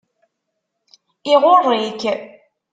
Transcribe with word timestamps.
Iɣurr-ik. 1.33 2.01